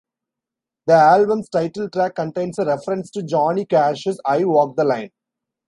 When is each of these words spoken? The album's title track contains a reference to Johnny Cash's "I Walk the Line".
The 0.87 0.93
album's 0.95 1.47
title 1.49 1.87
track 1.87 2.15
contains 2.15 2.57
a 2.57 2.65
reference 2.65 3.11
to 3.11 3.21
Johnny 3.21 3.65
Cash's 3.67 4.19
"I 4.25 4.45
Walk 4.45 4.75
the 4.75 4.83
Line". 4.83 5.11